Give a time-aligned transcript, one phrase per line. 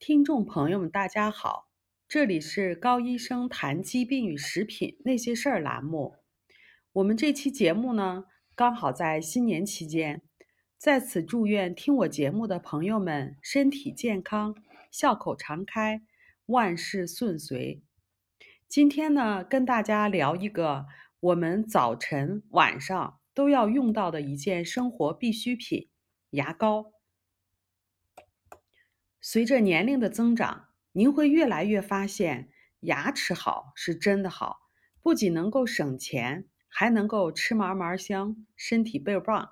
[0.00, 1.68] 听众朋友们，大家好，
[2.08, 6.16] 这里是高医生谈疾病与食品那些事儿栏目。
[6.94, 8.24] 我们这期节目呢，
[8.54, 10.22] 刚好在新年期间，
[10.78, 14.56] 在此祝愿听我节目的朋友们身体健康，
[14.90, 16.00] 笑口常开，
[16.46, 17.82] 万事顺遂。
[18.66, 20.86] 今天呢，跟大家聊一个
[21.20, 25.90] 我们早晨、晚上都要用到的一件生活必需品——
[26.32, 26.94] 牙膏。
[29.32, 32.48] 随着年龄的增长，您会越来越发现，
[32.80, 34.56] 牙齿好是真的好，
[35.02, 39.50] 不仅能够省钱，还能够吃嘛嘛香，身体倍儿棒。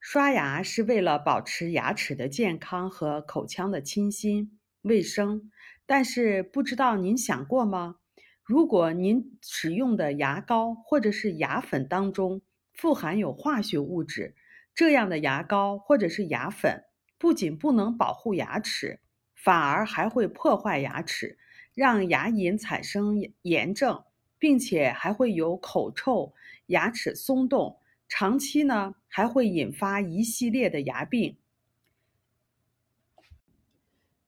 [0.00, 5.50] 刷牙是为了保持牙齿的健康和口腔的清新卫生，
[5.84, 7.96] 但是不知道您想过吗？
[8.42, 12.40] 如果您使用的牙膏或者是牙粉当中
[12.72, 14.34] 富含有化学物质，
[14.74, 16.85] 这样的牙膏或者是牙粉。
[17.18, 19.00] 不仅不能保护牙齿，
[19.34, 21.38] 反而还会破坏牙齿，
[21.74, 24.04] 让牙龈产生炎症，
[24.38, 26.34] 并且还会有口臭、
[26.66, 31.38] 牙齿松动，长期呢还会引发一系列的牙病，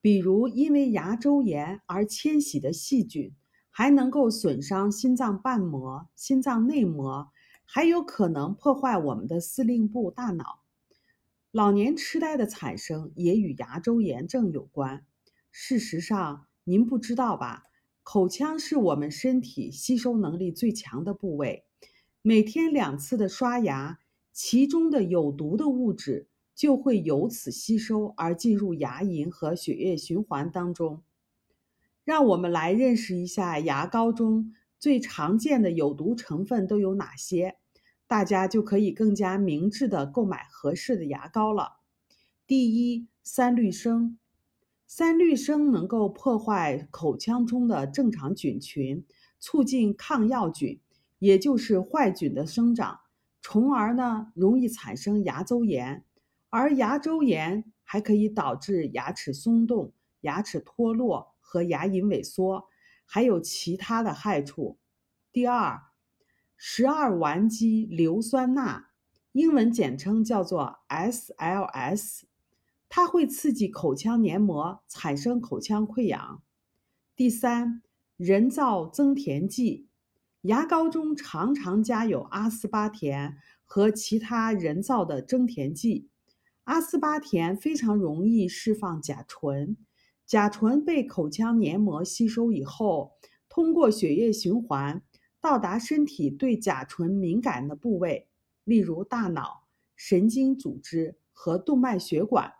[0.00, 3.32] 比如因为牙周炎而迁徙的细菌，
[3.70, 7.30] 还能够损伤心脏瓣膜、心脏内膜，
[7.64, 10.61] 还有可能破坏我们的司令部大脑。
[11.52, 15.04] 老年痴呆的产生也与牙周炎症有关。
[15.50, 17.64] 事实上，您不知道吧？
[18.02, 21.66] 口腔是我们身体吸收能力最强的部位。
[22.22, 23.98] 每天两次的刷牙，
[24.32, 31.02] 其中的有毒的物质就会由此吸收而进入牙龈和血液循环当中。
[32.02, 37.58] 让我们来认识一下牙膏中最常见的有毒成分都有哪些。
[38.12, 41.78] 大家就可以更加明智的购买合适的牙膏了。
[42.46, 44.18] 第一，三氯生，
[44.86, 49.02] 三氯生能够破坏口腔中的正常菌群，
[49.40, 50.78] 促进抗药菌，
[51.20, 53.00] 也就是坏菌的生长，
[53.40, 56.04] 从而呢容易产生牙周炎。
[56.50, 59.90] 而牙周炎还可以导致牙齿松动、
[60.20, 62.68] 牙齿脱落和牙龈萎缩，
[63.06, 64.76] 还有其他的害处。
[65.32, 65.80] 第二。
[66.64, 68.86] 十二烷基硫酸钠，
[69.32, 72.20] 英文简称叫做 SLS，
[72.88, 76.40] 它会刺激口腔黏膜，产生口腔溃疡。
[77.16, 77.82] 第三，
[78.16, 79.88] 人造增甜剂，
[80.42, 86.10] 牙膏中常常加有阿斯巴甜和其他人造的增甜剂。
[86.62, 89.76] 阿斯巴甜非常容易释放甲醇，
[90.24, 93.14] 甲醇被口腔黏膜吸收以后，
[93.48, 95.02] 通过血液循环。
[95.42, 98.28] 到达身体对甲醇敏感的部位，
[98.62, 99.64] 例如大脑、
[99.96, 102.52] 神经组织和动脉血管。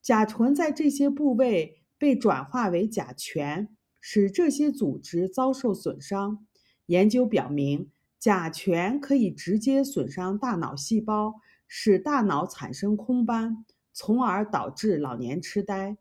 [0.00, 3.68] 甲醇在这些部位被转化为甲醛，
[4.00, 6.46] 使这些组织遭受损伤。
[6.86, 7.90] 研究表明，
[8.20, 11.34] 甲醛可以直接损伤大脑细胞，
[11.66, 15.96] 使大脑产生空斑，从而导致老年痴呆。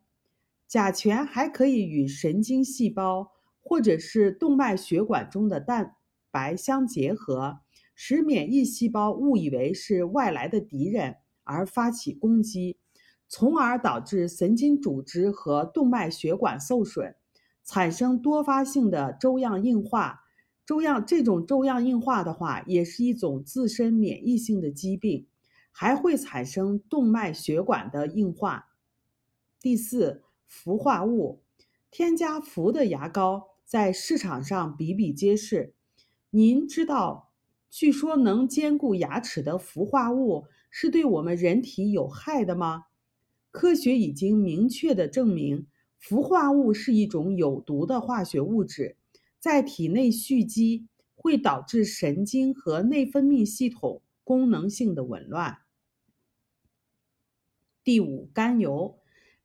[0.68, 5.96] 甲醛还可以与神经细胞或者是动脉血管中的氮。
[6.32, 7.60] 白相结合，
[7.94, 12.78] 使免疫细胞误以为是外来的敌人而发起攻击，
[13.28, 17.16] 从而导致神经组织和动脉血管受损，
[17.64, 20.22] 产生多发性的粥样硬化。
[20.66, 25.28] 粥样这种粥样硬化的话，也是一种自身免疫性的疾病，
[25.72, 28.68] 还会产生动脉血管的硬化。
[29.60, 31.42] 第四，氟化物，
[31.90, 35.74] 添加氟的牙膏在市场上比比皆是。
[36.34, 37.34] 您知道，
[37.70, 42.86] 据说能坚固牙齿的氟化物是对我们人体有害的吗？
[43.52, 45.68] 科学已经明确的证明，
[46.00, 48.96] 氟化物是一种有毒的化学物质，
[49.40, 55.58] 在体内蓄积会导致神经和内分泌系统功能性的紊乱。
[57.84, 58.98] 第五，甘油，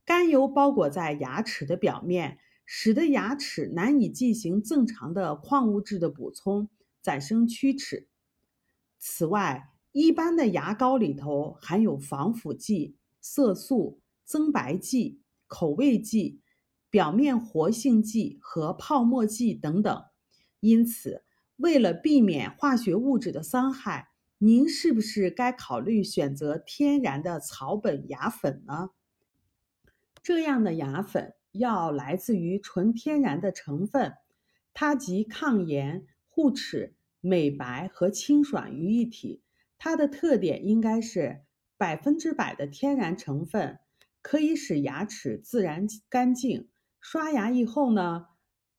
[0.05, 6.69] 甘油包裹在牙齿的表面，使得牙齿难以进行正常的矿物质的补充。
[7.07, 8.09] 产生龋齿。
[8.99, 16.41] 此外，一般的牙膏里头含有防腐剂、色素、增白剂、口味剂、
[16.91, 20.05] 表面活性剂和泡沫剂等等。
[20.59, 21.23] 因此，
[21.59, 28.91] 为了避免化学物质的伤害，您是不是该考虑选择天然的草本牙粉呢？
[30.25, 34.15] 这样的牙粉要来自于纯天然的成分，
[34.75, 36.05] 它集抗炎、
[36.37, 36.95] 护齿。
[37.23, 39.43] 美白和清爽于一体，
[39.79, 41.41] 它的特点应该是
[41.79, 43.81] 百分之百的天然成分，
[44.21, 46.69] 可以使牙齿自然干净。
[47.01, 48.27] 刷牙以后呢，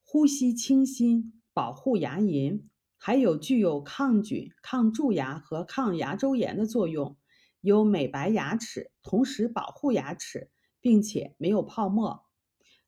[0.04, 2.62] 呼吸清新，保护牙龈，
[2.96, 7.18] 还有具有抗菌、抗蛀牙和抗牙周炎的作用，
[7.60, 10.48] 有美白牙齿，同时保护牙齿，
[10.80, 12.24] 并且没有泡沫。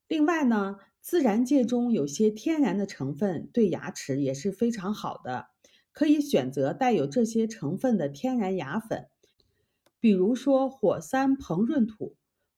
[0.07, 5.47] 另外呢，自然界中有些天然的成分对牙齿也是非常好的，
[5.93, 9.09] 可以选择带有这些成分的天然牙粉，
[9.99, 12.17] 比如说火山膨润土。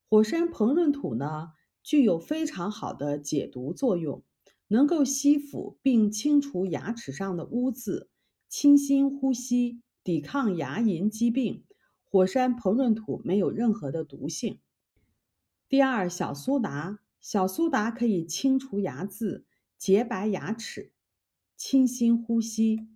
[0.08, 1.52] 火山膨润土呢，
[1.82, 4.22] 具有非常好的解毒作用，
[4.68, 8.10] 能够吸附并清除牙齿上的污渍，
[8.48, 11.64] 清新呼吸，抵抗牙龈疾病。
[12.04, 14.60] 火山膨润土没有任何的毒性。
[15.66, 19.46] 第二，小苏打，小苏打可以清除牙渍，
[19.78, 20.90] 洁白牙齿，
[21.56, 22.88] 清新呼吸。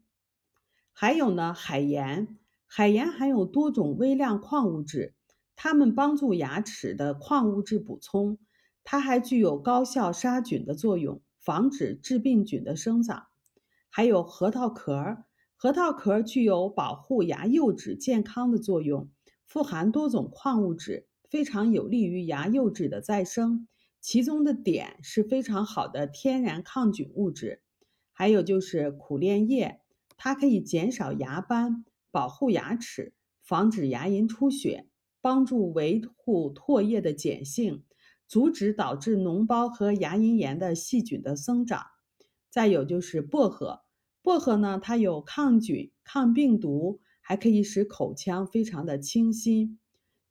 [0.92, 2.36] 还有呢，海盐，
[2.66, 5.14] 海盐含有多种微量矿物质。
[5.54, 8.38] 它们帮助牙齿的矿物质补充，
[8.82, 13.28] 它还具有高效杀菌的作用，防止致病菌的生长。
[13.88, 15.18] 还有核桃壳，
[15.54, 19.08] 核桃壳具有保护牙釉质健康的作用，
[19.46, 23.68] 富含多种矿物质，非常有利于牙釉质的再生。
[24.06, 27.60] 其中的碘是非常好的天然抗菌物质。
[28.12, 29.80] 还有就是苦楝叶，
[30.16, 34.86] 它可以减少牙斑，保护牙齿，防止牙龈出血。
[35.20, 37.82] 帮助维护唾液的碱性，
[38.28, 41.84] 阻止导致脓包和牙龈炎的细菌的生长。
[42.48, 43.80] 再有就是薄荷，
[44.22, 49.80] 薄荷呢，它有抗菌、抗病毒，还可以使口腔非常的清新。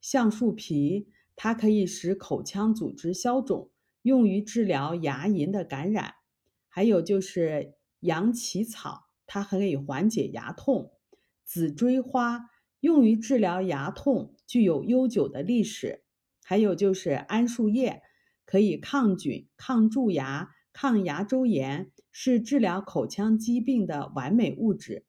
[0.00, 3.70] 橡树皮，它可以使口腔组织消肿，
[4.02, 6.14] 用于治疗牙龈的感染。
[6.68, 10.90] 还有就是羊起草，它可以缓解牙痛。
[11.44, 12.50] 紫锥花。
[12.80, 16.04] 用于治疗牙痛，具有悠久的历史。
[16.44, 18.02] 还有就是桉树叶，
[18.44, 25.04] 可以抗菌、抗蛀牙、抗牙周炎，是治疗口腔疾病的完美物质。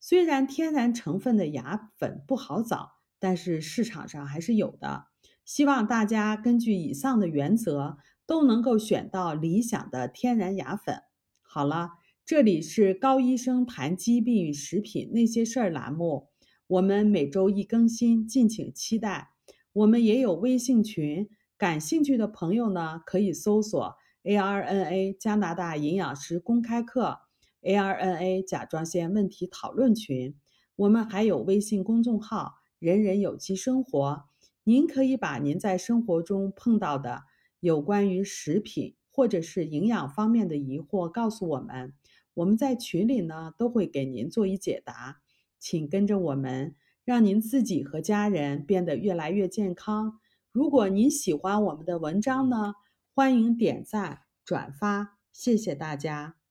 [0.00, 5.08] 虽然天然成分的牙粉不好找，但是市场上还是有的。
[5.44, 11.02] 希望大家根据以上的原则，都能够选到理想的天然牙粉。
[11.42, 11.90] 好了，
[12.24, 16.28] 这里是高医生谈疾病与食品那些事儿栏目。
[16.66, 19.32] 我们每周一更新，敬请期待。
[19.74, 27.18] 我们也有微信群，感兴趣的朋友呢，可以搜索 ARNA 加拿大营养师公开课
[27.62, 30.34] ，ARNA 甲状腺问题讨论群。
[30.76, 34.24] 我们还有微信公众号“人人有机生活”，
[34.64, 37.24] 您可以把您在生活中碰到的
[37.60, 41.92] 有关于食品或者是营养方面的疑惑告诉我们，
[42.34, 45.20] 我们在群里呢都会给您做一解答。
[45.58, 46.74] 请跟着我们，
[47.04, 50.18] 让您自己和家人变得越来越健康。
[50.52, 52.74] 如果您喜欢我们的文章呢，
[53.14, 56.43] 欢迎点赞转发，谢谢大家。